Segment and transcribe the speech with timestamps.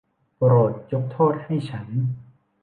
[0.37, 1.87] โปรดยกโทษให้ฉัน.